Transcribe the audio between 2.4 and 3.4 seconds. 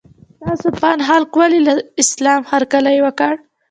هرکلی وکړ؟